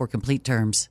[0.07, 0.90] complete terms.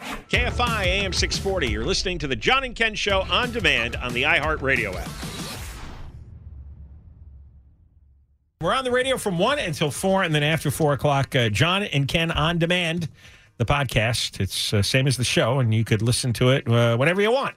[0.00, 1.68] KFI AM 640.
[1.68, 5.10] You're listening to the John and Ken Show on demand on the iHeartRadio app.
[8.60, 11.82] We're on the radio from 1 until 4, and then after 4 o'clock, uh, John
[11.82, 13.08] and Ken on demand,
[13.56, 14.38] the podcast.
[14.38, 17.32] It's uh, same as the show, and you could listen to it uh, whenever you
[17.32, 17.56] want.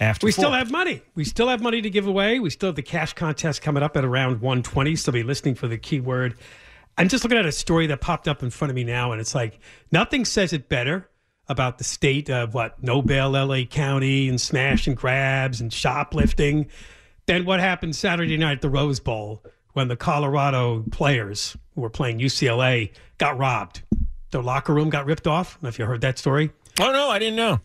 [0.00, 0.44] After we four.
[0.44, 1.02] still have money.
[1.14, 2.40] We still have money to give away.
[2.40, 4.96] We still have the cash contest coming up at around 120.
[4.96, 6.36] So be listening for the keyword.
[6.98, 9.20] I'm just looking at a story that popped up in front of me now, and
[9.20, 9.58] it's like
[9.92, 11.08] nothing says it better
[11.50, 16.68] about the state of what no bail, LA County, and smash and grabs and shoplifting
[17.26, 21.90] Then what happened Saturday night at the Rose Bowl when the Colorado players who were
[21.90, 23.82] playing UCLA got robbed.
[24.30, 25.52] Their locker room got ripped off.
[25.52, 26.50] I don't know if you heard that story.
[26.80, 27.60] Oh, no, I didn't know.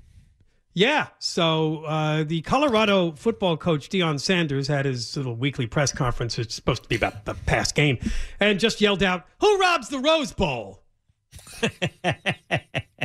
[0.73, 1.07] Yeah.
[1.19, 6.37] So uh, the Colorado football coach Deion Sanders had his little weekly press conference.
[6.37, 7.97] It's supposed to be about the past game,
[8.39, 10.81] and just yelled out, "Who robs the Rose Bowl?"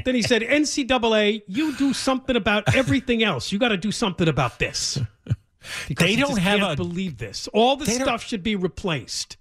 [0.04, 3.52] then he said, "NCAA, you do something about everything else.
[3.52, 4.98] You got to do something about this."
[5.88, 7.46] Because They don't have can't a- believe this.
[7.52, 9.36] All the stuff should be replaced.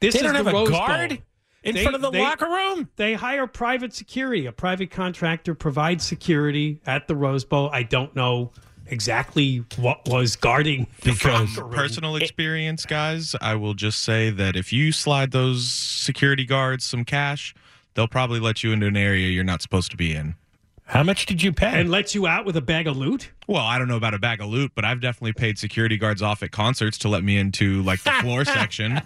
[0.00, 1.18] This They is don't the have a guard Bowl.
[1.62, 2.88] in They- front of the they- locker room?
[2.96, 4.46] They hire private security.
[4.46, 7.68] A private contractor provides security at the Rose Bowl.
[7.70, 8.50] I don't know
[8.86, 11.72] exactly what was guarding the From locker room.
[11.74, 17.04] personal experience, guys, I will just say that if you slide those security guards some
[17.04, 17.54] cash,
[17.96, 20.36] they'll probably let you into an area you're not supposed to be in.
[20.84, 21.80] How much did you pay?
[21.80, 23.32] and lets you out with a bag of loot.
[23.48, 26.22] Well, I don't know about a bag of loot, but I've definitely paid security guards
[26.22, 29.00] off at concerts to let me into like the floor section.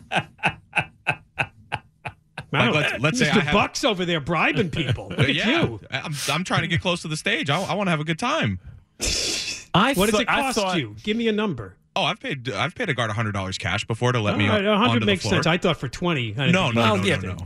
[2.52, 3.36] Wow, let's- let's say Mr.
[3.36, 5.08] I have- Bucks over there bribing people.
[5.10, 5.80] Look at yeah, you.
[5.90, 7.48] I'm, I'm trying to get close to the stage.
[7.48, 8.58] I, I want to have a good time.
[9.72, 10.96] I What does it cost thought- you?
[11.02, 11.76] Give me a number.
[11.96, 14.56] Oh, I've paid I've paid a guard hundred dollars cash before to let me All
[14.56, 15.34] on, right, 100 onto the makes floor.
[15.34, 15.46] sense.
[15.46, 16.20] I thought for 20.
[16.20, 17.36] I didn't no, think no, you- no, Oh, no, yeah,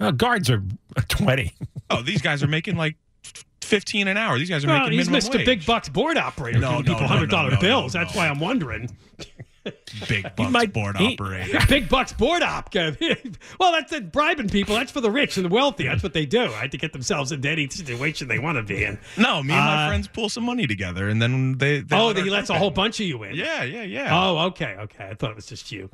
[0.00, 0.62] no, Uh, guards are
[1.08, 1.52] 20.
[1.90, 2.96] Oh, these guys are making like
[3.60, 4.38] fifteen an hour.
[4.38, 5.36] These guys are Well, making he's minimum Mr.
[5.36, 5.46] wage.
[5.46, 7.92] Big Bucks board operator No, giving no, people hundred dollar no, no, bills.
[7.92, 8.90] That's why I'm wondering.
[10.08, 11.58] Big bucks might- board he- operator.
[11.68, 12.74] Big Bucks board op.
[12.74, 14.10] well, that's it.
[14.10, 14.74] Bribing people.
[14.74, 15.84] That's for the rich and the wealthy.
[15.84, 16.46] That's what they do.
[16.46, 18.98] Right to get themselves into any situation they want to be in.
[19.18, 21.80] No, me and my Uh, friends pull some money together, and then they.
[21.80, 23.34] they Oh, let he lets a whole bunch of you in.
[23.36, 24.08] Yeah, yeah, yeah.
[24.18, 25.08] Oh, okay, okay.
[25.10, 25.90] I thought it was just you.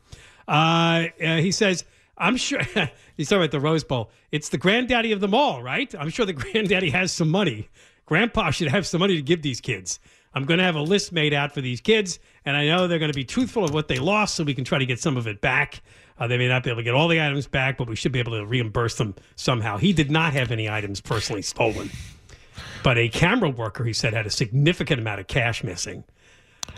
[0.47, 1.85] Uh, uh, he says,
[2.19, 2.61] I'm sure
[3.17, 4.11] he's talking about the Rose Bowl.
[4.33, 5.95] It's the granddaddy of them all, right?
[5.99, 7.69] I'm sure the granddaddy has some money.
[8.07, 9.99] Grandpa should have some money to give these kids.
[10.33, 12.99] I'm going to have a list made out for these kids, and I know they're
[12.99, 15.17] going to be truthful of what they lost so we can try to get some
[15.17, 15.83] of it back.
[16.19, 18.13] Uh, they may not be able to get all the items back, but we should
[18.13, 19.79] be able to reimburse them somehow.
[19.79, 21.91] He did not have any items personally stolen,
[22.83, 26.05] but a camera worker, he said, had a significant amount of cash missing.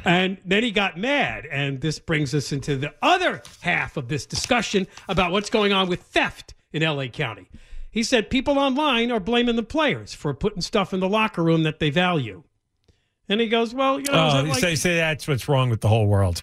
[0.05, 1.47] And then he got mad.
[1.47, 5.89] And this brings us into the other half of this discussion about what's going on
[5.89, 7.49] with theft in LA County.
[7.91, 11.63] He said people online are blaming the players for putting stuff in the locker room
[11.65, 12.45] that they value.
[13.29, 15.89] And he goes, Well, you know, Oh, like- say, say that's what's wrong with the
[15.89, 16.43] whole world.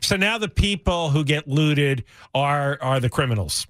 [0.00, 3.66] So now the people who get looted are are the criminals.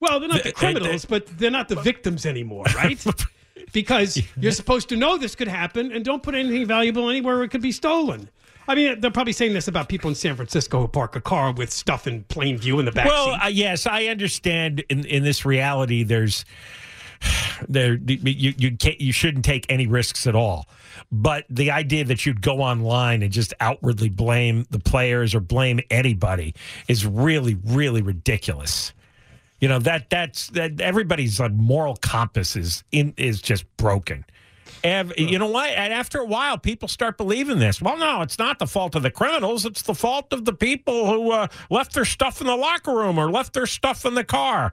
[0.00, 3.02] well, they're not the Th- criminals, but they're not the victims anymore, right?
[3.72, 7.48] because you're supposed to know this could happen and don't put anything valuable anywhere it
[7.50, 8.28] could be stolen.
[8.68, 11.52] I mean, they're probably saying this about people in San Francisco who park a car
[11.52, 13.40] with stuff in plain view in the back Well, seat.
[13.42, 14.84] uh, yes, I understand.
[14.88, 16.44] In in this reality, there's
[17.68, 20.68] there you you can't you shouldn't take any risks at all.
[21.10, 25.80] But the idea that you'd go online and just outwardly blame the players or blame
[25.90, 26.54] anybody
[26.86, 28.92] is really really ridiculous.
[29.60, 34.24] You know that that's that everybody's like moral compass is in is just broken.
[34.82, 35.70] And you know what?
[35.70, 37.82] And after a while, people start believing this.
[37.82, 39.66] Well, no, it's not the fault of the criminals.
[39.66, 43.18] It's the fault of the people who uh, left their stuff in the locker room
[43.18, 44.72] or left their stuff in the car,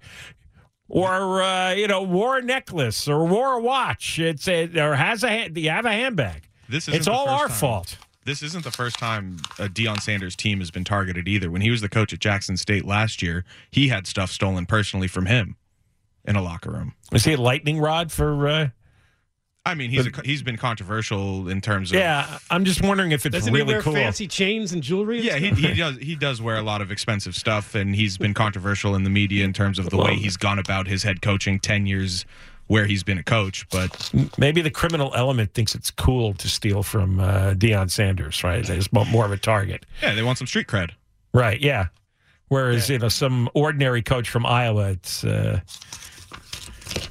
[0.88, 4.18] or uh, you know, wore a necklace or wore a watch.
[4.20, 6.48] It's a, or has a you have a handbag.
[6.70, 7.58] This isn't it's all our time.
[7.58, 7.98] fault.
[8.28, 11.50] This isn't the first time a Deion Sanders team has been targeted either.
[11.50, 15.08] When he was the coach at Jackson State last year, he had stuff stolen personally
[15.08, 15.56] from him
[16.26, 16.94] in a locker room.
[17.14, 18.46] Is he a lightning rod for?
[18.46, 18.68] Uh,
[19.66, 23.26] I mean, he's a, he's been controversial in terms of yeah, I'm just wondering if
[23.26, 23.94] it's Doesn't really he wear cool.
[23.94, 25.20] fancy chains and jewelry?
[25.20, 25.96] and Yeah, he, he does.
[25.96, 29.46] He does wear a lot of expensive stuff, and he's been controversial in the media
[29.46, 32.26] in terms of the way he's gone about his head coaching ten years
[32.68, 33.68] where he's been a coach.
[33.70, 38.66] But Maybe the criminal element thinks it's cool to steal from uh, Deion Sanders, right?
[38.66, 39.86] There's mo- more of a target.
[40.02, 40.92] yeah, they want some street cred.
[41.34, 41.60] Right.
[41.62, 41.88] Yeah.
[42.50, 45.60] Whereas you know some ordinary coach from Iowa, it's uh,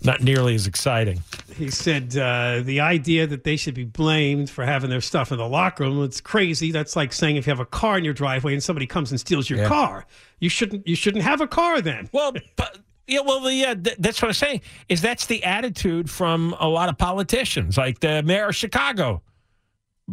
[0.03, 1.23] not nearly as exciting.
[1.55, 5.39] He said uh, the idea that they should be blamed for having their stuff in
[5.39, 6.71] the locker room, it's crazy.
[6.71, 9.21] That's like saying if you have a car in your driveway and somebody comes and
[9.21, 9.69] steals your Yeah.
[9.69, 10.07] car,
[10.41, 12.09] you shouldn't you shouldn't have a car then.
[12.13, 13.21] Well, but, yeah.
[13.21, 13.75] Well, the, yeah.
[13.75, 14.61] Th- that's what I'm saying.
[14.89, 19.23] Is that's the attitude from a lot of politicians, like the mayor of Chicago,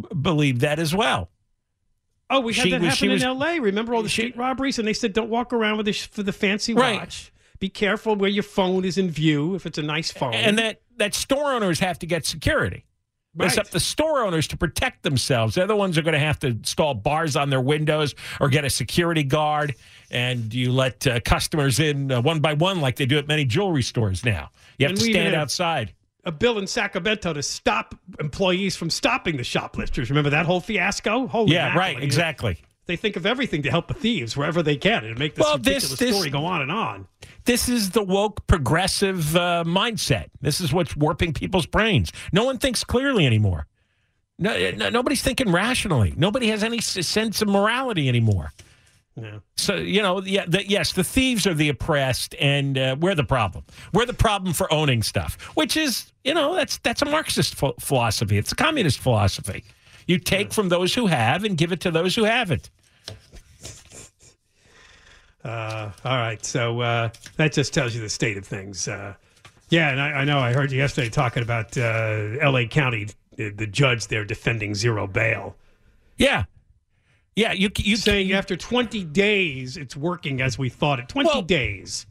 [0.00, 1.30] b- believe that as well.
[2.30, 3.60] Oh, we had She that was- happen in was- L.A.
[3.60, 6.22] Remember all the she- street robberies, and they said don't walk around with this for
[6.22, 6.98] the fancy Right.
[7.00, 7.30] watch.
[7.60, 10.34] Be careful where your phone is in view if it's a nice phone.
[10.34, 12.84] And that that store owners have to get security.
[13.40, 15.54] It's up to the store owners to protect themselves.
[15.54, 18.48] They're the ones who are going to have to install bars on their windows or
[18.48, 19.74] get a security guard.
[20.10, 23.44] And you let uh, customers in uh, one by one, like they do at many
[23.44, 24.50] jewelry stores now.
[24.78, 25.92] You have And to stand outside.
[26.24, 30.10] a bill in Sacramento to stop employees from stopping the shoplifters.
[30.10, 31.26] Remember that whole fiasco?
[31.26, 31.80] Holy Yeah, mackerel.
[31.80, 32.58] right, exactly.
[32.86, 35.56] They think of everything to help the thieves wherever they can and make this Well,
[35.58, 37.08] this- ridiculous this- story go on and on.
[37.44, 40.28] This is the woke progressive uh, mindset.
[40.40, 42.10] This is what's warping people's brains.
[42.32, 43.66] No one thinks clearly anymore.
[44.38, 46.14] No, no, nobody's thinking rationally.
[46.16, 48.52] Nobody has any sense of morality anymore.
[49.16, 49.38] Yeah.
[49.56, 53.24] So you know, yeah, the, yes, the thieves are the oppressed, and uh, we're the
[53.24, 53.64] problem.
[53.92, 57.74] We're the problem for owning stuff, which is, you know, that's that's a Marxist ph-
[57.78, 58.38] philosophy.
[58.38, 59.64] It's a communist philosophy.
[60.08, 62.70] You take from those who have and give it to those who haven't.
[65.44, 66.44] Uh, all right.
[66.44, 68.88] So uh, that just tells you the state of things.
[68.88, 69.14] Uh,
[69.68, 72.66] yeah, and I, I know I heard you yesterday talking about uh, L.A.
[72.66, 75.56] County, the, the judge there defending zero bail,
[76.16, 76.44] Yeah,
[77.36, 77.52] yeah.
[77.52, 81.08] You you saying after 20 days it's working as we thought it.
[81.08, 82.06] 20 Well- days.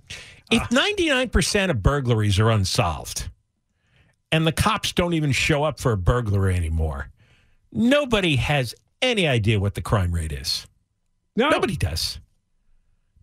[0.52, 3.30] If 99% of burglaries are unsolved
[4.32, 7.10] and the cops don't even show up for a burglary anymore,
[7.72, 10.68] nobody has any idea what the crime rate is.
[11.36, 12.20] No, Nobody does.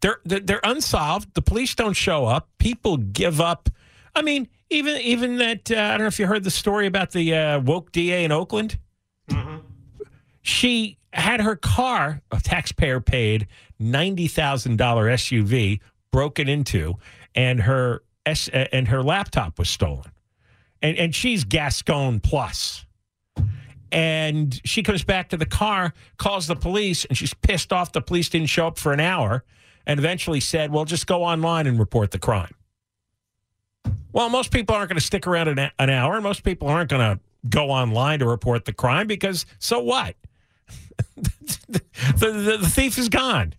[0.01, 1.35] They're, they're they're unsolved.
[1.35, 2.49] The police don't show up.
[2.59, 3.69] People give up.
[4.15, 5.71] I mean, even even that.
[5.71, 8.33] Uh, I don't know if you heard the story about the uh, woke DA in
[8.33, 8.79] Oakland.
[10.43, 13.47] She had her car, a taxpayer paid
[13.79, 15.81] ninety thousand dollar SUV,
[16.11, 16.95] broken into,
[17.35, 20.11] and her S, uh, and her laptop was stolen,
[20.81, 22.87] and and she's Gascon plus.
[23.93, 28.01] And she comes back to the car, calls the police, and she's pissed off the
[28.01, 29.43] police didn't show up for an hour,
[29.87, 32.55] and eventually said, "Well, just go online and report the crime."
[34.13, 36.91] Well, most people aren't going to stick around an, an hour, and most people aren't
[36.91, 40.17] going to go online to report the crime because so what?
[41.17, 41.81] the,
[42.19, 43.55] the, the thief is gone.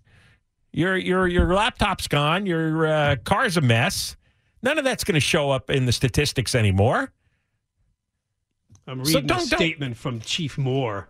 [0.74, 2.46] Your your your laptop's gone.
[2.46, 4.16] Your uh, car's a mess.
[4.64, 7.12] None of that's going to show up in the statistics anymore.
[8.88, 11.10] I'm So reading don't- a don't- statement from Chief Moore.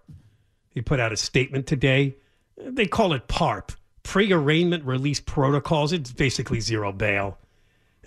[0.69, 2.15] He put out a statement today.
[2.57, 3.71] They call it PARP,
[4.03, 5.93] pre-arraignment release protocols.
[5.93, 7.37] It's basically zero bail.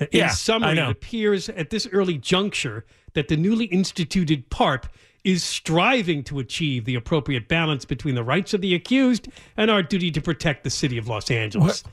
[0.01, 4.87] In Yeah, summary, it appears at this early juncture that the newly instituted PARP
[5.23, 9.83] is striving to achieve the appropriate balance between the rights of the accused and our
[9.83, 11.85] duty to protect the city of Los Angeles.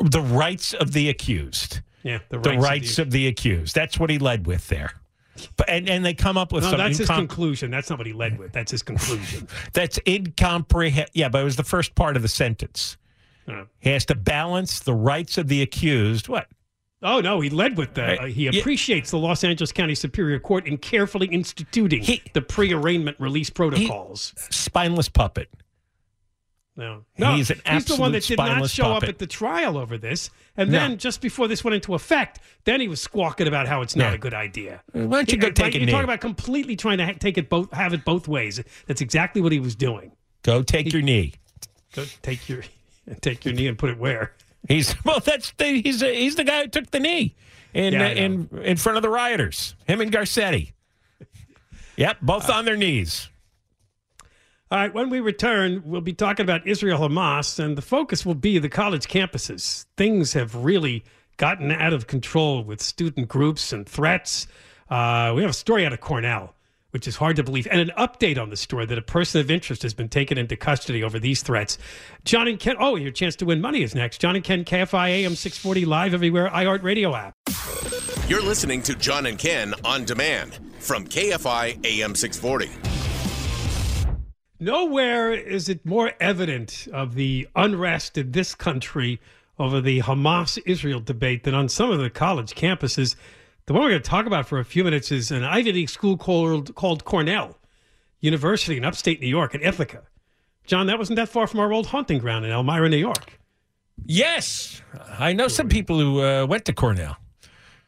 [0.00, 1.80] The rights of the accused.
[2.02, 3.74] Yeah, the The rights, rights, of the, of, the accused.
[3.74, 4.92] That's what he led with there.
[5.56, 7.70] But and, and they come up with no, something that's his incom- conclusion.
[7.70, 8.52] That's not what he led with.
[8.52, 9.46] That's his conclusion.
[9.72, 11.10] that's incomprehensible.
[11.14, 12.96] Yeah, but it was the first part of the sentence.
[13.48, 16.28] Uh, He has to balance the rights of the accused.
[16.28, 16.48] What?
[17.02, 18.18] Oh no, he led with that.
[18.20, 18.58] Uh, he Yeah.
[18.58, 24.34] appreciates the Los Angeles County Superior Court in carefully instituting He- the pre-arraignment release protocols.
[24.50, 25.48] Spineless puppet.
[26.76, 29.98] no, no, He's an the one that did not show up at the trial over
[29.98, 30.30] this.
[30.56, 30.78] And No.
[30.78, 34.10] then just before this went into effect, then he was squawking about how it's not
[34.10, 34.14] Yeah.
[34.14, 34.82] a good idea.
[34.92, 35.92] Why don't you go Like, take a you knee?
[35.92, 38.60] talk about completely trying to ha- take it both, have it both ways.
[38.86, 40.12] That's exactly what he was doing.
[40.42, 41.34] Go take your knee.
[41.94, 42.62] Go take your
[43.20, 44.32] take your knee and put it where.
[44.68, 45.20] He's well.
[45.20, 47.36] That's the, he's a, he's the guy who took the knee
[47.72, 49.76] in Yeah, I uh, in in front of the rioters.
[49.86, 50.72] Him and Garcetti.
[51.96, 53.28] Yep, both uh, on their knees.
[54.70, 58.34] All right, when we return, we'll be talking about Israel Hamas, and the focus will
[58.34, 59.86] be the college campuses.
[59.96, 61.04] Things have really
[61.38, 64.46] gotten out of control with student groups and threats.
[64.90, 66.54] Uh, we have a story out of Cornell,
[66.90, 69.50] which is hard to believe, and an update on the story that a person of
[69.50, 71.78] interest has been taken into custody over these threats.
[72.24, 74.20] John and Ken, oh, your chance to win money is next.
[74.20, 77.34] John and Ken, KFI AM 640 live everywhere, iHeart Radio app.
[78.28, 82.70] You're listening to John and Ken on demand from KFI AM 640.
[84.60, 89.20] Nowhere is it more evident of the unrest in this country
[89.58, 93.16] over the Hamas Israel debate than on some of the college campuses.
[93.68, 95.90] The one we're going to talk about for a few minutes is an Ivy League
[95.90, 97.58] school called, called Cornell
[98.18, 100.04] University in upstate New York in Ithaca.
[100.64, 103.38] John, that wasn't that far from our old hunting ground in Elmira, New York.
[104.06, 104.80] Yes,
[105.18, 107.18] I know some people who uh, went to Cornell.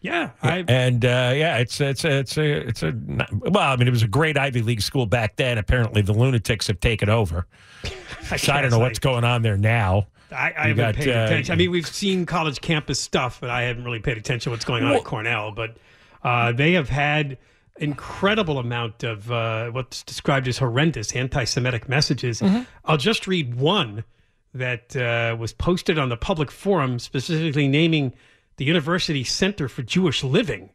[0.02, 2.92] Yeah, I, And uh, yeah, it's it's a, it's a it's a
[3.38, 5.56] well, I mean, it was a great Ivy League school back then.
[5.56, 7.46] Apparently, the lunatics have taken over.
[8.30, 10.08] I, So I don't know what's going on there now.
[10.32, 11.52] I, I haven't got, paid uh, attention.
[11.52, 14.64] I mean, we've seen college campus stuff, but I haven't really paid attention to what's
[14.64, 15.52] going on Well- at Cornell.
[15.52, 15.76] But
[16.22, 17.38] uh, they have had
[17.76, 22.40] incredible amount of uh, what's described as horrendous anti-Semitic messages.
[22.40, 22.62] Mm-hmm.
[22.84, 24.04] I'll just read one
[24.52, 28.12] that uh, was posted on the public forum, specifically naming
[28.56, 30.70] the University Center for Jewish Living.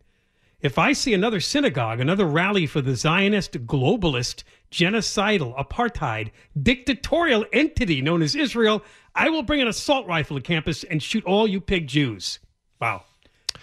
[0.61, 8.01] If I see another synagogue, another rally for the Zionist, globalist, genocidal, apartheid, dictatorial entity
[8.01, 8.81] known as Israel,
[9.15, 12.39] I will bring an assault rifle to campus and shoot all you pig Jews.
[12.81, 13.03] Wow.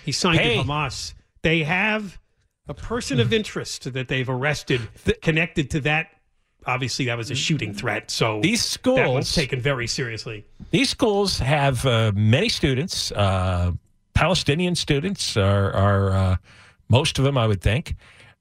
[0.05, 0.57] He signed Hey.
[0.57, 1.15] to Hamas.
[1.43, 2.19] They have
[2.69, 4.81] a person of interest that they've arrested
[5.21, 6.09] connected to that.
[6.65, 8.11] Obviously, that was a shooting threat.
[8.11, 10.45] So These that was schools- taken very seriously.
[10.71, 13.11] These schools have uh, many students.
[13.13, 13.73] Uh,
[14.15, 16.37] Palestinian students are, are uh,
[16.89, 17.97] most of them, I would think,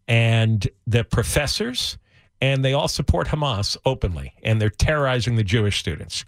[0.08, 1.98] and the professors,
[2.40, 6.24] and they all support Hamas openly, and they're terrorizing the Jewish students.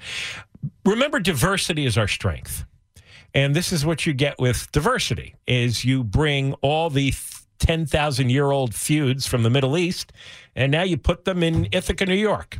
[0.86, 2.66] Remember, diversity is our strength,
[3.34, 7.14] and this is what you get with diversity: is you bring all the
[7.60, 10.12] ten thousand year old feuds from the Middle East,
[10.56, 12.60] and now you put them in Ithaca, New York.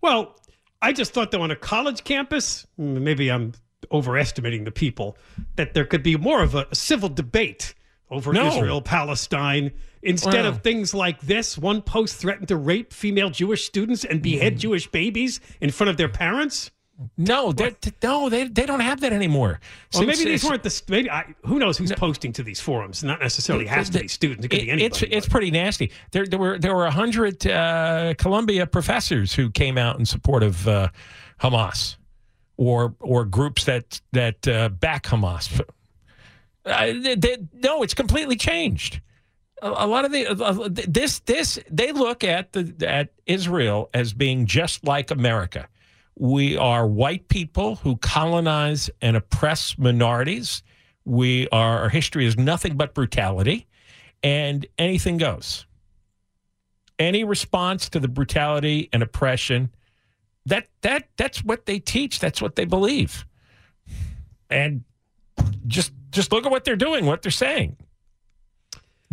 [0.00, 0.38] Well,
[0.82, 3.52] I just thought that on a college campus, mm, maybe I'm
[3.92, 5.16] overestimating the people,
[5.56, 7.74] that there could be more of a civil debate
[8.10, 8.46] over No.
[8.48, 10.50] Israel, Palestine, instead Wow.
[10.50, 11.56] of things like this.
[11.58, 14.22] One post threatened to rape female Jewish students and Mm.
[14.22, 16.70] behead Jewish babies in front of their parents.
[17.16, 17.52] No,
[18.02, 19.58] no, they they don't have that anymore.
[19.92, 23.02] Well, Since maybe these weren't the maybe I, who knows who's posting to these forums.
[23.02, 24.44] Not necessarily has to be students.
[24.44, 24.84] It could be It- anybody.
[24.86, 25.90] it's it's pretty nasty.
[26.12, 30.44] There there were there were a hundred uh, Columbia professors who came out in support
[30.44, 30.88] of uh,
[31.40, 31.96] Hamas,
[32.56, 35.60] or or groups that that uh, back Hamas.
[36.64, 39.00] Uh, they, they- no, it's completely changed.
[39.62, 44.12] A, a lot of the uh, this this they look at the at Israel as
[44.12, 45.68] being just like America.
[46.16, 50.62] We are white people who colonize and oppress minorities.
[51.04, 53.66] We are our history is nothing but brutality,
[54.22, 55.66] and anything goes.
[56.98, 59.70] Any response to the brutality and oppression,
[60.46, 62.20] that that that's what they teach.
[62.20, 63.26] That's what they believe.
[64.48, 64.84] And
[65.66, 67.76] just just look at what they're doing, what they're saying.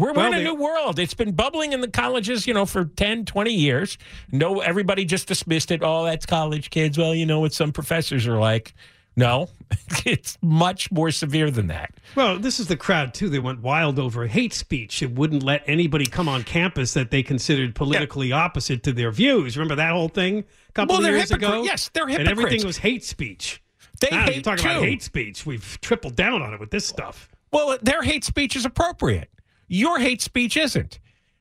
[0.01, 0.97] We're, Well, we're in a new world.
[0.99, 3.97] It's been bubbling in the colleges, you know, for 10, 20 years.
[4.31, 5.81] No, everybody just dismissed it.
[5.83, 6.97] Oh, that's college kids.
[6.97, 8.73] Well, you know what some professors are like.
[9.15, 9.49] No,
[10.05, 11.93] it's much more severe than that.
[12.15, 13.29] Well, this is the crowd too.
[13.29, 15.03] They went wild over hate speech.
[15.03, 19.57] It wouldn't let anybody come on campus that they considered politically opposite to their views.
[19.57, 20.39] Remember that whole thing
[20.69, 21.63] a couple Well, of they're years hypocrite- ago?
[21.63, 22.29] yes, they're hypocrites.
[22.31, 23.61] And everything was hate speech.
[23.99, 25.45] They now, you hate talk about hate speech.
[25.45, 27.29] We've tripled down on it with this stuff.
[27.51, 29.29] Well, their hate speech is appropriate.
[29.71, 30.99] Your hate speech isn't.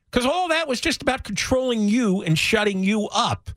[0.08, 3.50] Because all that was just about controlling you and shutting you up.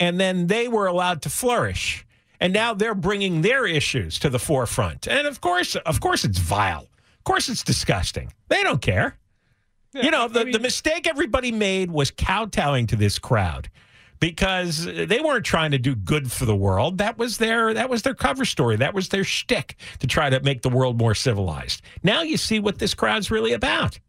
[0.00, 2.06] And then they were allowed to flourish.
[2.40, 5.06] And now they're bringing their issues to the forefront.
[5.06, 6.88] And of course, of course, it's vile.
[7.18, 8.32] Of course, it's disgusting.
[8.48, 9.18] They don't care.
[9.94, 13.70] you know, the, the mistake everybody made was kowtowing to this crowd
[14.20, 16.96] because they weren't trying to do good for the world.
[16.96, 18.76] That was their that was their cover story.
[18.76, 21.82] That was their shtick to try to make the world more civilized.
[22.02, 24.00] Now you see what this crowd's really about.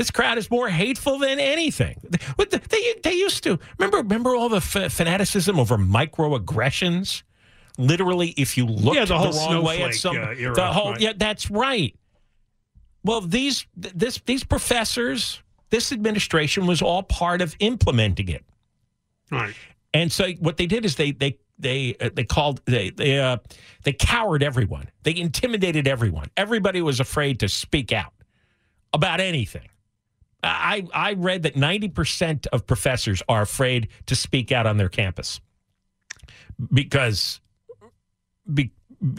[0.00, 2.00] This crowd is more hateful than anything.
[2.38, 7.22] They they used to remember remember all the f- fanaticism over microaggressions.
[7.76, 10.92] Literally, if you look Yeah, the whole wrong way at some, uh, era, the whole
[10.92, 11.00] right.
[11.02, 11.94] yeah, that's right.
[13.04, 18.46] Well, these this these professors, this administration was all part of implementing it.
[19.30, 19.54] Right.
[19.92, 23.36] And so what they did is they they they uh, they called they they uh,
[23.82, 24.88] they cowered everyone.
[25.02, 26.30] They intimidated everyone.
[26.38, 28.14] Everybody was afraid to speak out
[28.94, 29.68] about anything.
[30.42, 35.40] I I read that 90% of professors are afraid to speak out on their campus
[36.72, 37.40] because
[38.52, 38.72] be,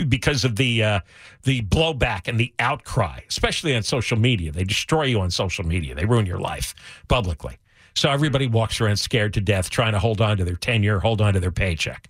[0.08, 1.00] because of the uh,
[1.44, 4.52] the blowback and the outcry, especially on social media.
[4.52, 5.96] They destroy you on social media.
[5.96, 6.76] They ruin your life
[7.08, 7.58] publicly.
[7.94, 11.20] So everybody walks around scared to death, trying to hold on to their tenure, hold
[11.22, 12.10] on to their paycheck.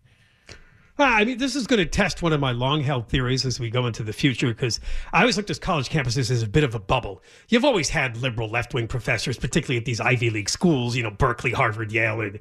[1.04, 3.70] I mean, this is going to test one of my long held theories as we
[3.70, 4.80] go into the future because
[5.14, 7.22] I always looked at college campuses as a bit of a bubble.
[7.50, 11.12] You've always had liberal left wing professors, particularly at these Ivy League schools, you know,
[11.12, 12.22] Berkeley, Harvard, Yale.
[12.22, 12.40] And,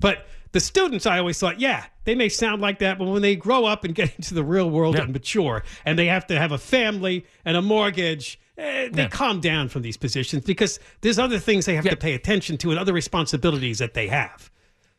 [0.00, 3.36] but the students, I always thought, yeah, they may sound like that, but when they
[3.36, 6.52] grow up and get into the real world and mature and they have to have
[6.52, 11.38] a family and a mortgage, eh, they calm down from these positions because there's other
[11.38, 14.51] things they have to pay attention to and other responsibilities that they have.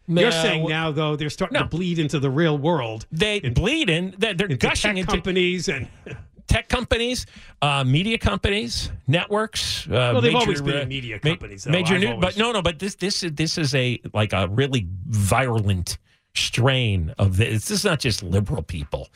[0.08, 1.62] You're saying now, though, they're starting No.
[1.62, 3.06] to bleed into the real world.
[3.12, 4.14] They bleed in.
[4.18, 5.88] They're, they're into gushing tech into companies and
[6.48, 7.26] tech companies,
[7.62, 9.88] uh, media companies, networks.
[9.88, 11.72] Uh, Well, they've major, always been uh, media companies, though.
[11.72, 12.62] Major I've new, always- but no, no.
[12.62, 15.98] But this, this is this is a like a really virulent
[16.36, 17.68] strain of this.
[17.68, 19.08] This is not just liberal people.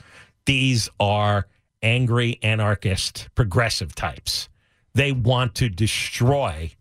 [0.45, 1.47] These are
[1.83, 4.47] angry anarchist, progressive types.
[4.95, 6.71] They want to destroy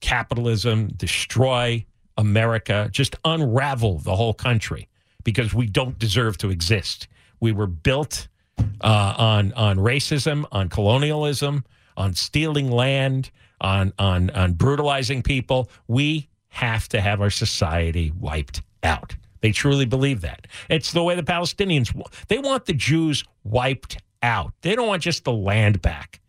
[0.00, 4.88] capitalism, destroy America, just unravel the whole country
[5.24, 7.08] because we don't deserve to exist.
[7.40, 8.28] We were built
[8.80, 11.64] uh, on on racism, on colonialism,
[11.96, 15.70] on stealing land, on on on brutalizing people.
[15.88, 19.16] We have to have our society wiped out.
[19.40, 20.46] They truly believe that.
[20.68, 21.92] It's the way the Palestinians
[22.28, 24.52] they want the Jews wiped out.
[24.62, 26.20] They don't want just the land back.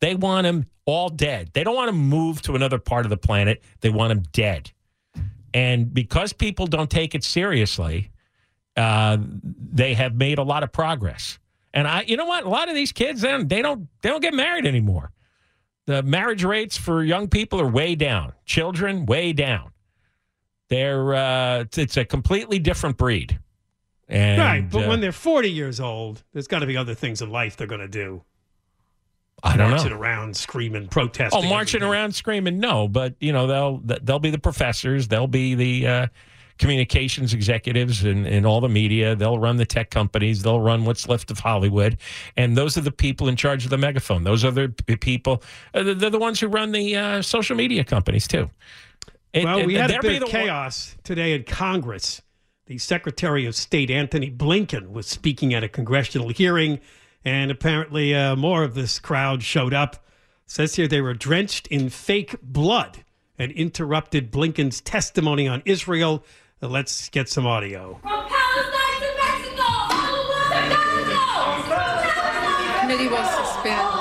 [0.00, 1.50] They want them all dead.
[1.52, 3.62] They don't want them moved to another part of the planet.
[3.80, 4.70] They want them dead.
[5.56, 8.10] And because people don't take it seriously,
[8.76, 9.16] uh,
[9.72, 11.38] they have made a lot of progress.
[11.72, 12.44] And I, you know what?
[12.44, 15.12] A lot of these kids, they don't, they don't, they don't get married anymore.
[15.86, 18.34] The marriage rates for young people are way down.
[18.44, 19.70] Children, way down.
[20.68, 23.38] They're, uh, it's, a completely different breed.
[24.10, 24.70] And, right.
[24.70, 27.56] But uh, when they're 40 years old, there's got to be other things in life
[27.56, 28.22] they're going to do.
[29.42, 29.76] I don't know.
[29.76, 30.00] Marching know.
[30.00, 31.44] around, screaming, protesting.
[31.44, 31.92] Oh, marching everything.
[31.92, 36.06] around screaming no, but you know they'll they'll be the professors, they'll be the uh,
[36.58, 39.14] communications executives and, and all the media.
[39.14, 40.42] They'll run the tech companies.
[40.42, 41.98] They'll run what's left of Hollywood,
[42.36, 44.24] and those are the people in charge of the megaphone.
[44.24, 44.68] Those are the
[45.00, 45.42] people.
[45.74, 48.48] Uh, they're, the ones who run the uh, social media companies too.
[49.32, 52.22] It- Well, we had a bit of the one- chaos today in Congress.
[52.66, 56.80] The Secretary of State, Antony Blinken, was speaking at a congressional hearing,
[57.26, 59.96] and apparently uh, more of this crowd showed up.
[60.46, 63.04] Says here they were drenched in fake blood
[63.36, 66.24] and interrupted Blinken's testimony on Israel.
[66.62, 67.98] Uh, let's get some audio.
[68.00, 72.80] From Palestine to Mexico, all the world to Gaza.
[72.80, 73.95] Committee was suspended.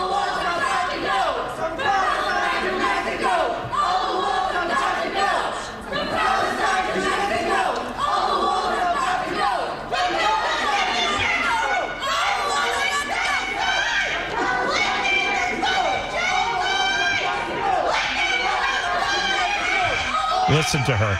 [20.55, 21.19] Listen to her.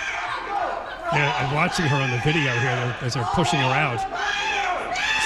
[1.12, 4.00] Yeah, I'm watching her on the video here as they're pushing her out.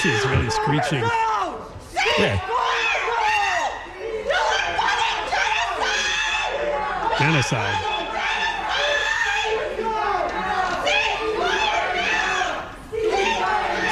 [0.02, 1.04] She's really screeching.
[2.18, 2.42] Yeah.
[7.20, 7.86] Genocide.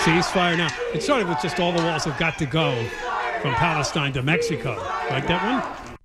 [0.02, 0.70] ceasefire now.
[0.96, 2.74] It started with just all the walls have got to go
[3.42, 4.78] from Palestine to Mexico.
[5.12, 5.98] Like that one?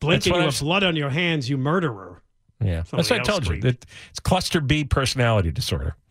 [0.00, 2.07] Blinken what you have blood on your hands, you murderer.
[2.68, 3.46] Yeah, that's what I told you.
[3.46, 3.62] screamed.
[3.64, 5.96] That it's cluster B personality disorder.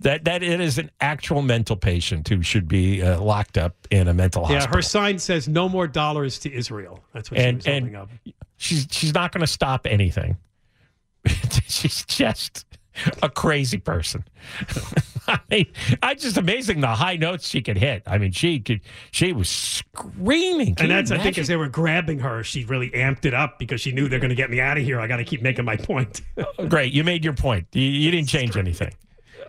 [0.00, 4.08] That that it is an actual mental patient who should be uh, locked up in
[4.08, 4.72] a mental Yeah, hospital.
[4.72, 7.04] Yeah, her sign says no more dollars to Israel.
[7.14, 8.08] That's what and she was holding up.
[8.56, 10.36] she's she's not going to stop anything.
[11.68, 12.66] she's just
[13.22, 14.24] a crazy person.
[15.28, 15.66] I mean,
[16.02, 18.02] I just amazing the high notes she could hit.
[18.06, 18.80] I mean, she could
[19.10, 20.74] she was screaming.
[20.76, 23.58] Can And that's, I think, as they were grabbing her, she really amped it up
[23.58, 25.00] because she knew they're going to get me out of here.
[25.00, 26.22] I got to keep making my point.
[26.68, 26.92] Great.
[26.92, 27.66] You made your point.
[27.72, 28.94] You, you didn't change anything.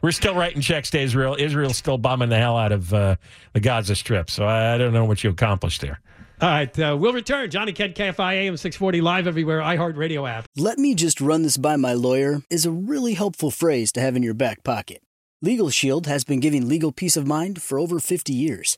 [0.01, 1.36] We're still writing checks to Israel.
[1.39, 3.15] Israel's still bombing the hell out of uh,
[3.53, 4.29] the Gaza Strip.
[4.29, 5.99] So I, I don't know what you accomplished there.
[6.39, 7.50] All right, uh, we'll return.
[7.50, 10.45] Johnny Kent, KFI AM 640, live everywhere, iHeartRadio app.
[10.56, 14.15] Let me just run this by my lawyer is a really helpful phrase to have
[14.15, 15.02] in your back pocket.
[15.41, 18.78] Legal Shield has been giving legal peace of mind for over 50 years.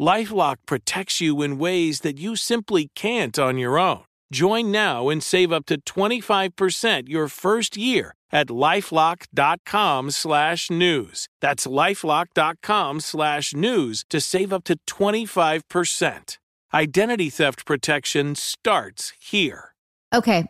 [0.00, 4.04] Lifelock protects you in ways that you simply can't on your own.
[4.32, 11.28] Join now and save up to 25% your first year at lifelock.com slash news.
[11.40, 16.38] That's lifelock.com slash news to save up to 25%.
[16.74, 19.74] Identity theft protection starts here.
[20.14, 20.46] Okay.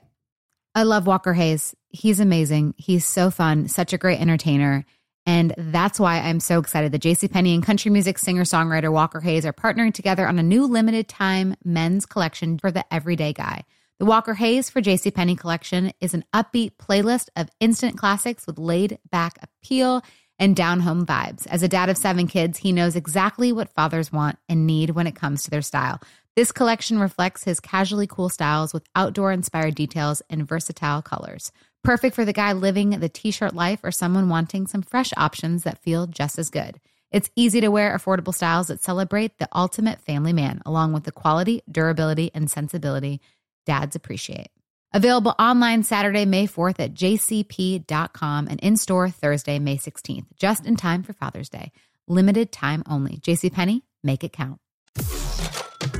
[0.75, 1.75] I love Walker Hayes.
[1.89, 2.75] He's amazing.
[2.77, 4.85] He's so fun, such a great entertainer.
[5.29, 9.45] And that's why I'm so excited that JCPenney and country music singer songwriter Walker Hayes
[9.45, 13.67] are partnering together on a new limited time men's collection for the everyday guy.
[13.99, 19.01] The Walker Hayes for JCPenney collection is an upbeat playlist of instant classics with laid
[19.11, 20.03] back appeal
[20.39, 21.47] and down home vibes.
[21.49, 25.07] As a dad of seven kids, he knows exactly what fathers want and need when
[25.07, 26.01] it comes to their style.
[26.37, 31.53] This collection reflects his casually cool styles with outdoor inspired details and versatile colors.
[31.85, 35.63] Perfect for the guy living the t shirt life or someone wanting some fresh options
[35.65, 36.81] that feel just as good.
[37.11, 41.13] It's easy to wear, affordable styles that celebrate the ultimate family man, along with the
[41.13, 43.21] quality, durability, and sensibility
[43.65, 44.49] dads appreciate.
[44.93, 50.77] Available online Saturday, May 4th at jcp.com and in store Thursday, May 16th, just in
[50.77, 51.73] time for Father's Day.
[52.07, 53.19] Limited time only.
[53.19, 54.61] JCPenney, make it count.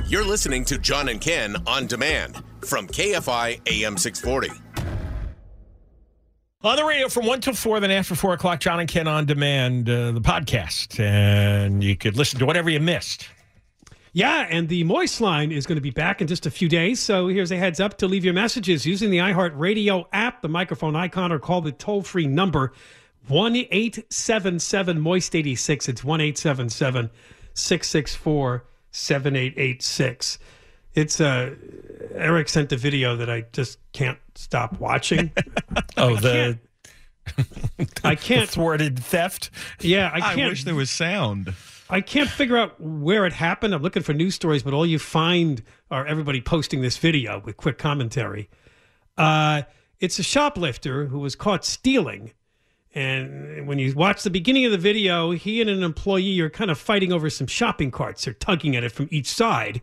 [0.07, 4.49] You're listening to John and Ken on demand from KFI AM 640.
[6.61, 9.25] On the radio from 1 till 4, then after 4 o'clock, John and Ken on
[9.25, 10.99] demand, uh, the podcast.
[10.99, 13.29] And you could listen to whatever you missed.
[14.11, 16.99] Yeah, and the Moist line is going to be back in just a few days.
[16.99, 20.49] So here's a heads up to leave your messages using the iHeart Radio app, the
[20.49, 22.73] microphone icon, or call the toll free number
[23.29, 25.87] 1 877 Moist 86.
[25.87, 27.09] It's 1 877
[27.53, 30.39] 664 7886.
[30.93, 31.55] It's uh,
[32.13, 35.31] Eric sent a video that I just can't stop watching.
[35.97, 36.57] Oh, the,
[38.05, 38.49] I can't.
[38.49, 39.49] thwarted theft.
[39.81, 40.41] Yeah, I I, can't.
[40.41, 41.53] I wish there was sound.
[41.89, 43.73] I can't figure out where it happened.
[43.73, 47.57] I'm looking for news stories, but all you find are everybody posting this video with
[47.57, 48.49] quick commentary.
[49.17, 49.63] Uh,
[49.99, 52.31] it's a shoplifter who was caught stealing,
[52.93, 56.71] And when you watch the beginning of the video, he and an employee are kind
[56.71, 58.23] of fighting over some shopping carts.
[58.23, 59.81] They're tugging at it from each side.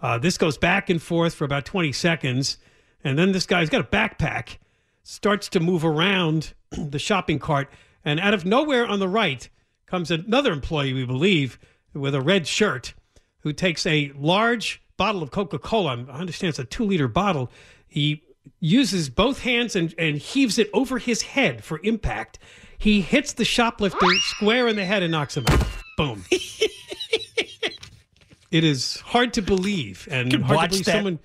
[0.00, 2.58] Uh, this goes back and forth for about 20 seconds.
[3.04, 4.58] And then this guy's got a backpack,
[5.02, 7.70] starts to move around the shopping cart.
[8.04, 9.48] And out of nowhere on the right
[9.86, 11.58] comes another employee, we believe,
[11.94, 12.94] with a red shirt,
[13.40, 16.04] who takes a large bottle of Coca Cola.
[16.10, 17.50] I understand it's a two liter bottle.
[17.86, 18.22] He
[18.60, 22.38] uses both hands and, and heaves it over his head for impact.
[22.76, 25.66] He hits the shoplifter square in the head and knocks him out.
[25.96, 26.24] Boom.
[28.50, 31.18] it is hard to believe and Could hard to believe someone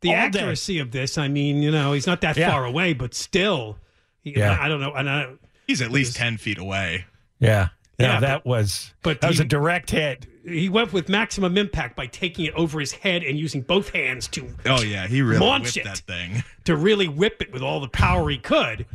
[0.00, 0.38] the all day.
[0.40, 1.18] accuracy of this.
[1.18, 2.50] I mean, you know, he's not that Yeah.
[2.50, 3.78] far away, but still,
[4.22, 4.56] he- Yeah.
[4.60, 4.92] I don't know.
[4.94, 5.26] And I,
[5.66, 7.04] He's at least 10 feet away.
[7.40, 7.68] Yeah.
[7.98, 10.26] Yeah, Yeah, that was but that was a direct hit.
[10.46, 14.28] he went with maximum impact by taking it over his head and using both hands
[14.28, 15.08] to Oh, yeah.
[15.08, 15.84] He really Launch whipped it.
[15.84, 16.44] that thing.
[16.64, 18.86] to really whip it with all the power he could.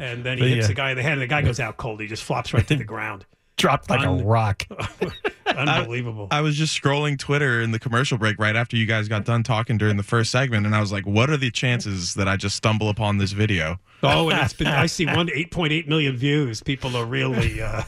[0.00, 0.66] And then he But hits yeah.
[0.68, 2.00] the guy in the head, and the guy goes out cold.
[2.00, 3.26] He just flops right to the ground.
[3.56, 4.64] Dropped like Un- a rock.
[5.68, 6.28] Unbelievable.
[6.30, 9.42] I was just scrolling Twitter in the commercial break right after you guys got done
[9.42, 12.36] talking during the first segment, and I was like, what are the chances that I
[12.36, 13.78] just stumble upon this video?
[14.02, 16.62] oh, and it's been, I see one 8.8 million views.
[16.62, 17.82] People are really uh,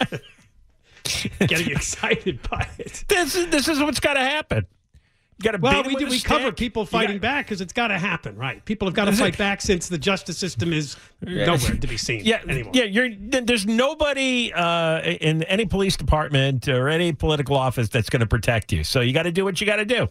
[1.40, 3.04] getting excited by it.
[3.08, 4.66] This is this is what's got to happen.
[5.38, 6.06] You got to Well, we him do.
[6.08, 8.64] We cover people fighting got- back because it's got to happen, right?
[8.64, 11.86] People have got to Is it- fight back since the justice system is nowhere to
[11.86, 12.72] be seen Yeah, anymore.
[12.74, 12.84] yeah.
[12.84, 18.26] You're there's nobody uh, in any police department or any political office that's going to
[18.26, 18.82] protect you.
[18.82, 20.08] So you got to do what you got to do.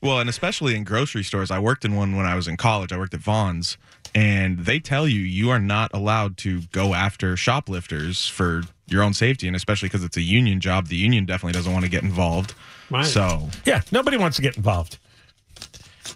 [0.00, 1.50] Well, and especially in grocery stores.
[1.52, 2.92] I worked in one when I was in college.
[2.92, 3.76] I worked at Vons,
[4.14, 9.14] and they tell you you are not allowed to go after shoplifters for your own
[9.14, 10.88] safety, and especially because it's a union job.
[10.88, 12.54] The union definitely doesn't want to get involved.
[12.90, 13.06] Right.
[13.06, 14.98] So, Yeah, nobody wants to get involved.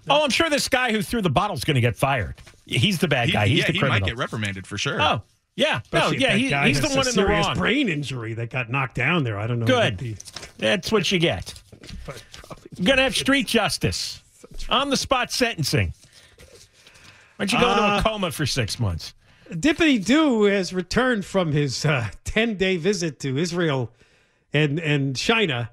[0.08, 2.34] Oh, I'm sure this guy who threw the bottle's going to get fired.
[2.66, 3.46] He's the bad he, guy.
[3.48, 5.00] He's yeah, the he might get reprimanded for sure.
[5.00, 5.22] oh,
[5.56, 5.80] yeah.
[5.92, 6.36] No, Especially if yeah.
[6.64, 7.56] He, he's the one a in the serious wrong.
[7.56, 9.38] brain injury that got knocked down there.
[9.38, 9.66] I don't know.
[9.66, 9.94] Good.
[9.94, 10.16] what the-
[10.58, 11.54] That's what you get.
[12.06, 14.22] but probably- You're going to have street justice,
[14.68, 15.94] on the spot sentencing.
[17.36, 19.14] Why don't you go into Uh, a coma for six months?
[19.50, 23.92] Dippity Doo has returned from his uh, 10 day visit to Israel
[24.52, 25.70] and, and China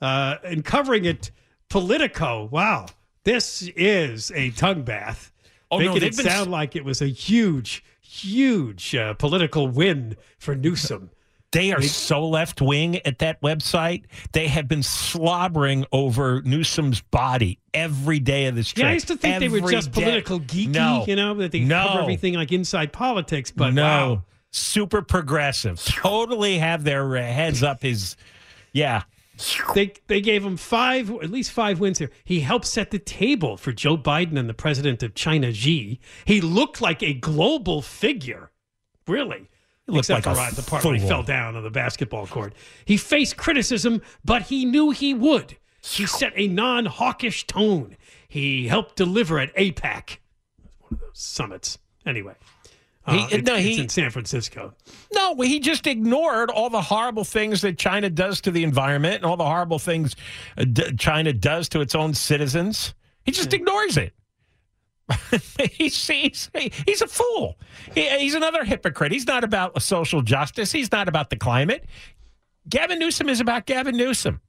[0.00, 1.30] uh, and covering it
[1.70, 2.44] Politico.
[2.50, 2.86] Wow.
[3.24, 5.32] This is a tongue bath.
[5.70, 10.16] Oh, Making they've it been- sound like it was a huge, huge uh, political win
[10.38, 11.10] for Newsom.
[11.54, 14.04] They are so left wing at that website.
[14.32, 18.84] They have been slobbering over Newsom's body every day of this trip.
[18.84, 20.02] Yeah, I used to think they were just day.
[20.02, 21.04] political geeky, No.
[21.06, 21.86] you know, that they No.
[21.86, 23.50] cover everything like inside politics.
[23.50, 24.22] But no, wow.
[24.50, 25.82] super progressive.
[25.84, 28.16] Totally have their uh, heads up his.
[28.72, 29.02] Yeah,
[29.74, 32.10] They they gave him five, at least five wins here.
[32.24, 36.00] He helped set the table for Joe Biden and the president of China, Xi.
[36.24, 38.50] He looked like a global figure,
[39.06, 39.48] really.
[39.86, 41.70] He looked Except like for a uh, the part when he fell down on the
[41.70, 42.54] basketball court.
[42.86, 45.56] He faced criticism, but he knew he would.
[45.82, 47.96] He set a non-hawkish tone.
[48.26, 50.16] He helped deliver at APEC,
[50.80, 51.78] one of those summits.
[52.06, 52.34] Anyway,
[53.06, 54.74] uh, He- it's- no, it's he- in San Francisco.
[55.12, 59.26] no, he just ignored all the horrible things that China does to the environment and
[59.26, 60.16] all the horrible things
[60.56, 62.94] uh, d- China does to its own citizens.
[63.26, 64.14] He just ignores it.
[65.72, 66.50] he's, he's,
[66.86, 67.58] he's a fool.
[67.94, 69.12] He, he's another hypocrite.
[69.12, 70.72] He's not about social justice.
[70.72, 71.84] He's not about the climate.
[72.68, 74.40] Gavin Newsom is about Gavin Newsom.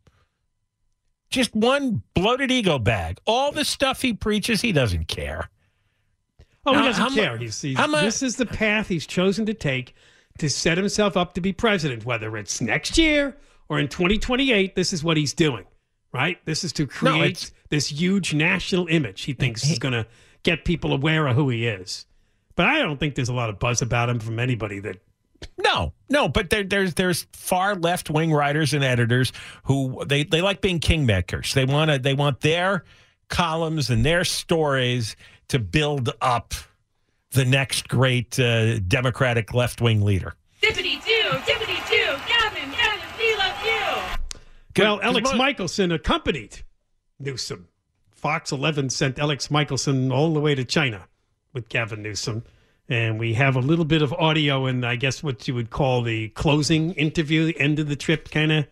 [1.29, 3.19] Just one bloated ego bag.
[3.25, 5.49] All the stuff he preaches, he doesn't care.
[6.65, 7.37] Oh, he doesn't mu- care.
[7.37, 9.93] He's, he's, mu- this is the path he's chosen to take
[10.37, 13.35] to set himself up to be president, whether it's next year
[13.69, 14.75] or in 2028.
[14.75, 15.65] This is what he's doing,
[16.13, 16.37] right?
[16.45, 20.05] This is to create it's- this huge national image he thinks is going to
[20.45, 22.05] get people aware of who he is.
[22.55, 25.01] But I don't think there's a lot of buzz about him from anybody that.
[25.61, 30.41] No, no, but there, there's there's far left wing writers and editors who they, they
[30.41, 31.53] like being kingmakers.
[31.53, 32.85] They want to they want their
[33.27, 35.17] columns and their stories
[35.49, 36.53] to build up
[37.31, 40.35] the next great uh, Democratic left wing leader.
[40.61, 44.81] Dippity doo, dippity doo, Gavin, Gavin, we love you.
[44.83, 46.63] Well, Alex mo- Michaelsen accompanied
[47.19, 47.67] Newsom.
[48.25, 51.07] Fox 11 sent Alex Michaelsen all the way to China
[51.53, 52.43] with Gavin Newsom.
[52.89, 56.01] And we have a little bit of audio and I guess what you would call
[56.01, 58.65] the closing interview, the end of the trip, kind of.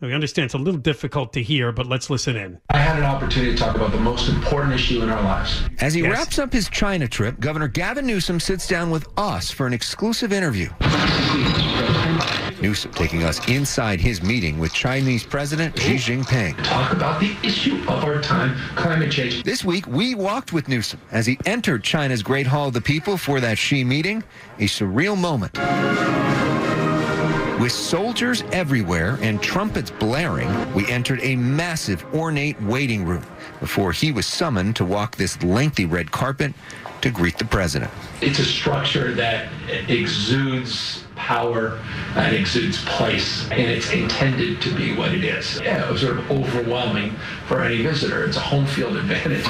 [0.00, 2.60] We understand it's a little difficult to hear, but let's listen in.
[2.70, 5.62] I had an opportunity to talk about the most important issue in our lives.
[5.80, 6.12] As he Yes.
[6.12, 10.32] wraps up his China trip, Governor Gavin Newsom sits down with us for an exclusive
[10.32, 10.70] interview.
[12.62, 16.56] Newsom taking us inside his meeting with Chinese President Xi Jinping.
[16.62, 19.42] Talk about the issue of our time, climate change.
[19.42, 23.16] This week, we walked with Newsom as he entered China's Great Hall of the People
[23.16, 24.22] for that Xi meeting,
[24.60, 25.58] a surreal moment.
[27.60, 33.26] With soldiers everywhere and trumpets blaring, we entered a massive, ornate waiting room
[33.58, 36.54] before he was summoned to walk this lengthy red carpet
[37.00, 37.90] to greet the president.
[38.20, 39.48] It's a structure that
[39.88, 41.78] exudes power
[42.16, 45.60] and exudes place, and it's intended to be what it is.
[45.60, 47.14] Yeah, it was sort of overwhelming
[47.46, 48.24] for any visitor.
[48.24, 49.46] It's a home field advantage.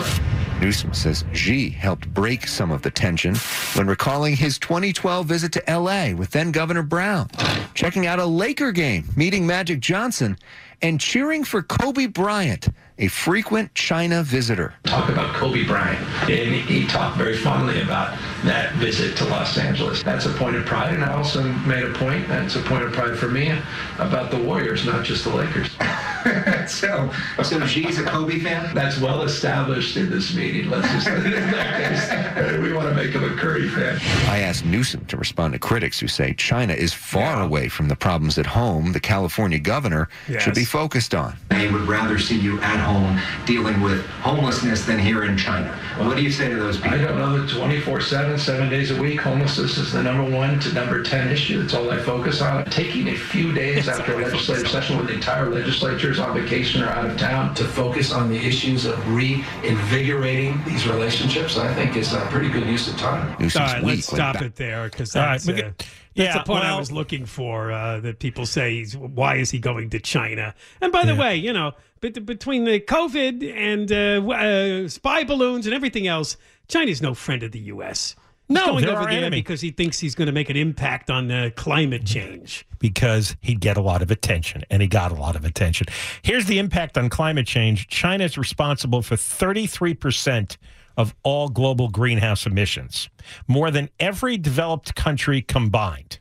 [0.60, 3.34] Newsom says Xi helped break some of the tension
[3.74, 6.12] when recalling his 2012 visit to L.A.
[6.12, 7.30] with then Governor Brown,
[7.74, 10.36] checking out a Laker game, meeting Magic Johnson,
[10.82, 14.74] and cheering for Kobe Bryant, a frequent China visitor.
[14.84, 20.02] Talk about Kobe Bryant, and he talked very fondly about that visit to Los Angeles.
[20.02, 22.92] That's a point of pride, and I also made a point, that's a point of
[22.92, 23.52] pride for me,
[23.98, 25.70] about the Warriors, not just the Lakers.
[26.70, 27.10] so,
[27.42, 28.74] so Xi's a Kobe fan?
[28.74, 30.70] That's well established in this meeting.
[30.70, 33.98] Let's just, in that case, we want to make him a Curry fan.
[34.28, 37.96] I asked Newsom to respond to critics who say China is far away from the
[37.96, 41.36] problems at home the California governor should be focused on.
[41.50, 45.76] They would rather see you at home dealing with homelessness than here in China.
[45.98, 46.92] what do you say to those people?
[46.92, 50.58] I don't know that 24 7, seven days a week, homelessness is the number one
[50.60, 51.60] to number 10 issue.
[51.62, 52.64] That's all I focus on.
[52.66, 56.82] Taking a few days after a legislative session when the entire legislature is on vacation
[56.82, 61.96] or out of town to focus on the issues of reinvigorating these relationships, I think
[61.96, 63.36] is a pretty good use of time.
[63.40, 65.48] All right, let's stop it there because that's...
[65.48, 67.72] All right, that's, we get- that's yeah, the point I was looking for.
[67.72, 71.36] Uh, that people say, he's, "Why is he going to China?" And by the way,
[71.36, 76.36] you know, bet- between the COVID and uh, uh, spy balloons and everything else,
[76.68, 78.14] China's no friend of the U.S.
[78.48, 79.38] He's No, going over there enemy.
[79.40, 82.66] because he thinks he's going to make an impact on uh, climate change.
[82.80, 85.86] because he'd get a lot of attention, and he got a lot of attention.
[86.22, 90.56] Here's the impact on climate change China is responsible for 33%
[90.96, 93.08] of all global greenhouse emissions,
[93.48, 96.18] more than every developed country combined.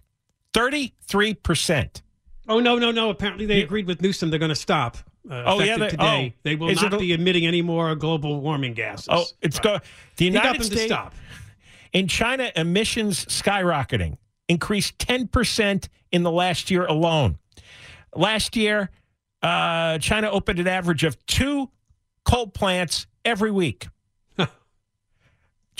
[0.54, 2.02] 33%.
[2.48, 3.10] Oh no, no, no!
[3.10, 4.30] Apparently, they agreed with Newsom.
[4.30, 4.98] They're going to stop.
[5.30, 6.34] Uh, Oh, yeah, they- today.
[6.36, 6.40] oh.
[6.44, 9.08] they will not it be emitting any more global warming gases.
[9.10, 9.80] Oh, it's go.
[10.18, 11.14] The United States stop.
[11.94, 14.18] in China emissions skyrocketing
[14.50, 17.38] increased 10% in the last year alone.
[18.16, 18.90] Last year,
[19.44, 21.70] uh, China opened an average of two
[22.26, 23.88] coal plants every week.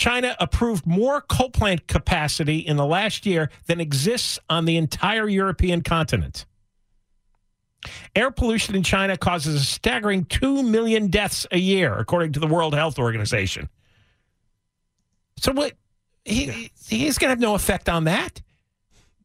[0.02, 5.28] China approved more coal plant capacity in the last year than exists on the entire
[5.28, 6.44] European continent.
[8.16, 12.48] Air pollution in China causes a staggering 2 million deaths a year, according to the
[12.48, 13.68] World Health Organization.
[15.38, 15.74] So what?
[16.24, 18.42] He he's going to have no effect on that.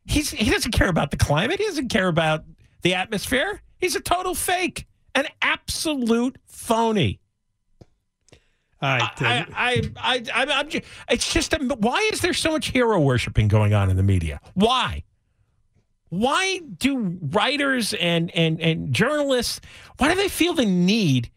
[0.06, 1.60] He's he doesn't care about the climate.
[1.60, 2.44] He doesn't care about
[2.84, 3.64] the atmosphere.
[3.80, 4.86] He's a total fake,
[5.16, 7.20] an absolute phony.
[8.82, 12.70] I, I, I, I, I, I'm just, it's just, a, why is there so much
[12.70, 14.40] hero worshiping going on in the media?
[14.54, 15.04] Why?
[16.10, 19.62] Why do writers and, and, and journalists,
[19.98, 21.32] why do they feel the need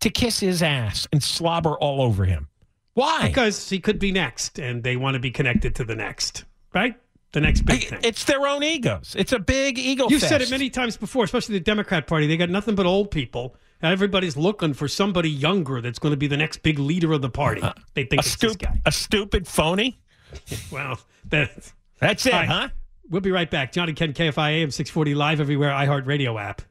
[0.00, 2.48] to kiss his ass and slobber all over him?
[2.94, 3.26] Why?
[3.26, 6.94] Because he could be next, and they want to be connected to the next, right?
[7.32, 7.98] The next big thing.
[8.04, 9.16] It's their own egos.
[9.18, 12.28] It's a big ego You've said it many times before, especially the Democrat Party.
[12.28, 13.56] They got nothing but old people.
[13.84, 17.30] Everybody's looking for somebody younger that's going to be the next big leader of the
[17.30, 17.62] party.
[17.94, 18.80] They think Uh, a, it's this stup- guy.
[18.86, 19.98] a stupid phony?
[20.72, 20.98] Well,
[21.30, 22.48] that, That's it, All right.
[22.48, 22.68] huh?
[23.08, 23.70] We'll be right back.
[23.72, 26.62] John and Ken, KFI AM 640 live everywhere, iHeartRadio app.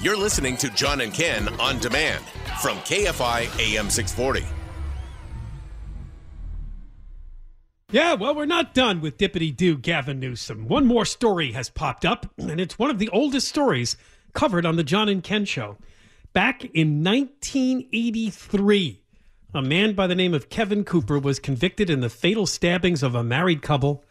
[0.00, 2.24] You're listening to John and Ken on demand
[2.60, 4.44] from KFI AM 640.
[7.90, 10.66] Yeah, well, we're not done with Dippity Doo Gavin Newsom.
[10.66, 13.96] One more story has popped up, and it's one of the oldest stories
[14.32, 15.76] covered on the John and Ken show.
[16.34, 19.00] Back in 1983,
[19.54, 23.14] a man by the name of Kevin Cooper was convicted in the fatal stabbings of
[23.14, 24.02] a married couple,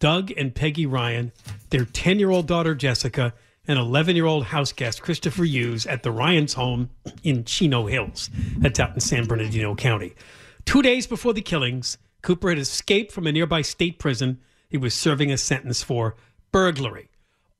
[0.00, 1.30] Doug and Peggy Ryan,
[1.70, 3.32] their 10 year old daughter Jessica,
[3.68, 6.90] and 11 year old house guest Christopher Hughes at the Ryan's home
[7.22, 8.28] in Chino Hills.
[8.56, 10.16] That's out in San Bernardino County.
[10.64, 14.94] Two days before the killings, Cooper had escaped from a nearby state prison he was
[14.94, 16.16] serving a sentence for
[16.50, 17.08] burglary.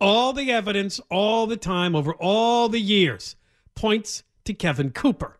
[0.00, 3.36] All the evidence, all the time, over all the years,
[3.78, 5.38] points to Kevin Cooper.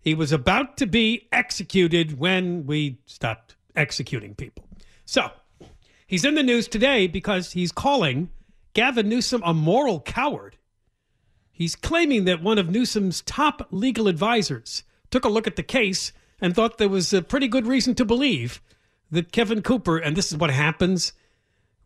[0.00, 4.68] He was about to be executed when we stopped executing people.
[5.04, 5.30] So,
[6.06, 8.30] he's in the news today because he's calling
[8.72, 10.58] Gavin Newsom a moral coward.
[11.50, 16.12] He's claiming that one of Newsom's top legal advisors took a look at the case
[16.40, 18.62] and thought there was a pretty good reason to believe
[19.10, 21.14] that Kevin Cooper, and this is what happens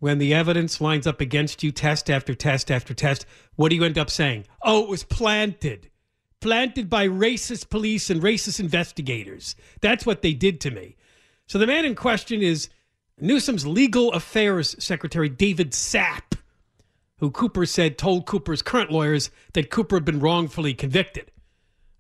[0.01, 3.25] when the evidence lines up against you, test after test after test,
[3.55, 4.47] what do you end up saying?
[4.63, 5.91] Oh, it was planted.
[6.41, 9.55] Planted by racist police and racist investigators.
[9.83, 10.97] That's what they did to me.
[11.47, 12.71] So the man in question is
[13.21, 16.39] Newsom's legal affairs secretary, David Sapp,
[17.19, 21.31] who Cooper said told Cooper's current lawyers that Cooper had been wrongfully convicted.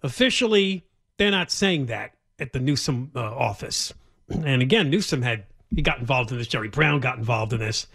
[0.03, 0.87] Officially,
[1.19, 3.93] they're not saying that at the Newsom uh, office.
[4.31, 5.45] And again, Newsom had
[5.75, 6.47] he got involved in this.
[6.47, 7.87] Jerry Brown got involved in this.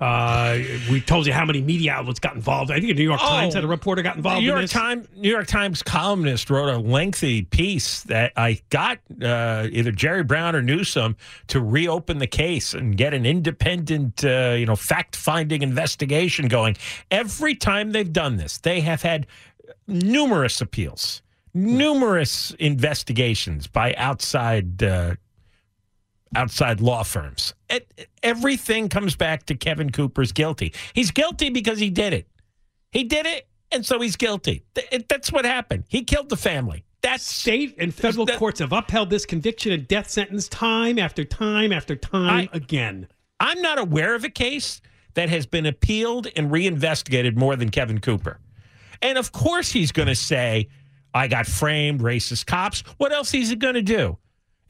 [0.00, 0.58] Uh,
[0.90, 2.72] we told you how many media outlets got involved.
[2.72, 4.62] I think the New York Oh, Times had a reporter got involved New York in
[4.62, 4.72] this.
[4.72, 10.24] Times New York Times columnist wrote a lengthy piece that I got uh, either Jerry
[10.24, 11.16] Brown or Newsom
[11.48, 16.76] to reopen the case and get an independent, uh, you know, fact-finding investigation going.
[17.12, 19.28] Every time they've done this, they have had
[19.86, 21.22] numerous appeals,
[21.54, 25.14] numerous investigations by outside uh,
[26.34, 27.54] outside law firms.
[27.68, 30.72] It, everything comes back to Kevin Cooper's guilty.
[30.94, 32.28] He's guilty because he did it.
[32.90, 34.64] He did it, and so he's guilty.
[34.90, 35.84] It- that's what happened.
[35.88, 36.84] He killed the family.
[37.02, 41.72] That's State and federal courts have upheld this conviction and death sentence time after time
[41.72, 43.08] after time again.
[43.40, 44.80] I'm not aware of a case
[45.14, 48.38] that has been appealed and reinvestigated more than Kevin Cooper.
[49.02, 50.68] And of course, he's going to say,
[51.12, 52.84] I got framed, racist cops.
[52.98, 54.16] What else is he going to do?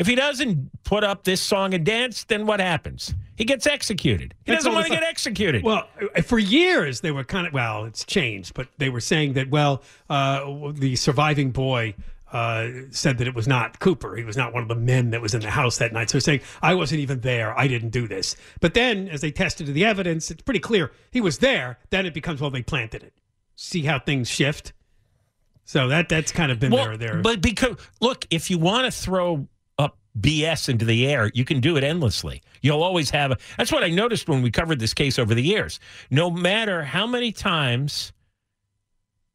[0.03, 3.15] If he doesn't put up this song and dance, then what happens?
[3.37, 4.35] He gets executed.
[4.45, 5.63] He That's doesn't want to get executed.
[5.63, 5.87] Well,
[6.17, 9.51] uh, for years they were kind of well, it's changed, but they were saying that
[9.51, 11.95] well, uh, the surviving boy
[12.33, 14.17] uh, said that it was not Cooper.
[14.17, 16.11] He was not one of the men that was in the house that night.
[16.11, 17.57] So they're saying I wasn't even there.
[17.57, 18.35] I didn't do this.
[18.61, 21.79] But then, as they tested the evidence, it's pretty clear he was there.
[21.91, 23.13] Then it becomes well, they planted it.
[23.55, 24.73] See how things shift.
[25.65, 27.23] So that that's kind of been Well, their their.
[27.23, 29.47] But because look, if you want to throw
[30.19, 32.43] BS into the air, you can do it endlessly.
[32.61, 33.33] You'll always have.
[33.33, 35.81] A, that's what I noticed when we covered this case over the years.
[36.11, 38.13] No matter how many times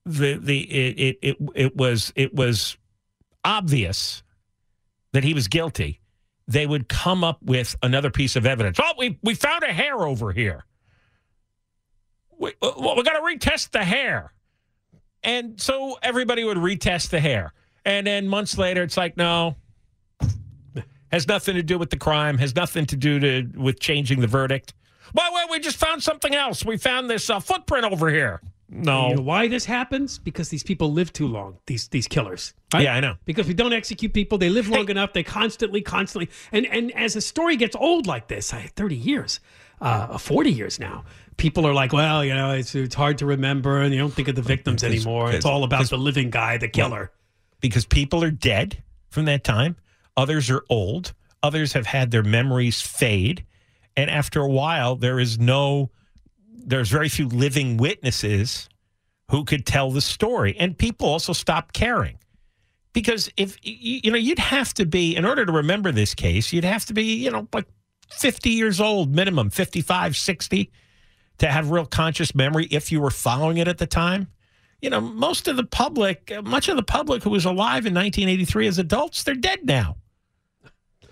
[0.05, 2.77] the the it it it, it was it was
[3.43, 4.23] obvious
[5.13, 5.99] that he was guilty,
[6.47, 8.79] they would come up with another piece of evidence.
[8.81, 10.65] Oh, we we found a hair over here.
[12.37, 14.31] We, uh, well, we got to retest the hair.
[15.23, 17.53] And so everybody would retest the hair.
[17.83, 19.55] And then months later, it's like, no,
[21.11, 24.27] has nothing to do with the crime, has nothing to do to, with changing the
[24.27, 24.73] verdict.
[25.13, 26.65] Well, well, we just found something else.
[26.65, 28.41] We found this uh, footprint over here.
[28.69, 29.09] No.
[29.09, 30.19] You know why this happens?
[30.19, 31.57] Because these people live too long.
[31.67, 32.53] These these killers.
[32.73, 32.83] right?
[32.83, 33.15] Yeah, I know.
[33.23, 34.37] Because we don't execute people.
[34.37, 35.13] They live long enough.
[35.13, 39.39] They constantly, constantly, and and as a story gets old like this, thirty years,
[39.79, 41.05] uh, forty years now.
[41.37, 44.27] People are like, well, you know, it's it's hard to remember, and you don't think
[44.27, 45.31] of the victims anymore.
[45.31, 47.11] It's all about the living guy, the killer.
[47.61, 49.77] because people are dead from that time.
[50.17, 51.13] Others are old.
[51.43, 53.45] Others have had their memories fade.
[53.95, 55.91] And after a while, there is no,
[56.51, 58.67] there's very few living witnesses
[59.29, 60.55] who could tell the story.
[60.59, 62.17] And people also stop caring.
[62.93, 66.63] Because if, you know, you'd have to be, in order to remember this case, you'd
[66.63, 67.67] have to be, you know, like
[68.09, 70.71] 50 years old minimum, 55, 60,
[71.37, 74.27] to have real conscious memory if you were following it at the time
[74.81, 78.67] you know, most of the public, much of the public who was alive in 1983
[78.67, 79.95] as adults, they're dead now.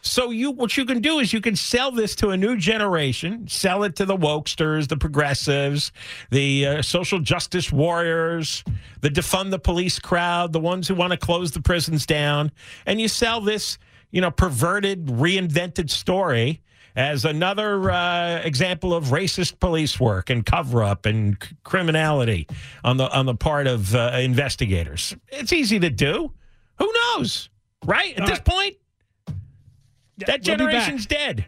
[0.06, 3.48] So you, what you can do is you can sell this to a new generation,
[3.48, 5.92] sell it to the wokesters, the progressives,
[6.30, 8.64] the uh, social justice warriors,
[9.02, 12.52] the defund the police crowd, the ones who want to close the prisons down,
[12.86, 13.80] and you sell this,
[14.12, 16.62] you know, perverted, reinvented story
[16.96, 22.48] as another uh, example of racist police work and cover up and c- criminality
[22.84, 25.16] on the on the part of uh, investigators.
[25.30, 26.32] It's easy to do.
[26.78, 27.50] Who knows,
[27.86, 28.18] right?
[28.18, 28.78] At this point,
[30.18, 31.48] that we'll generation's dead.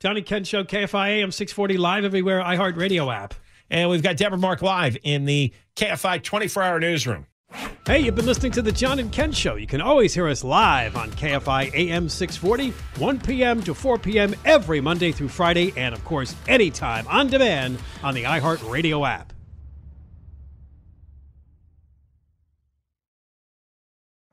[0.00, 3.34] Johnny Ken Show, KFI AM 640 live everywhere, iHeartRadio app.
[3.70, 7.26] And we've got Deborah Mark live in the KFI 24 hour newsroom.
[7.86, 9.56] Hey, you've been listening to the John and Ken Show.
[9.56, 13.62] You can always hear us live on KFI AM 640, 1 p.m.
[13.62, 14.34] to 4 p.m.
[14.44, 19.33] every Monday through Friday, and of course, anytime on demand on the iHeartRadio app.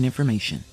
[0.00, 0.69] important information.